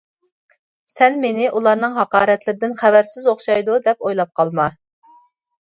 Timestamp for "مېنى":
1.25-1.45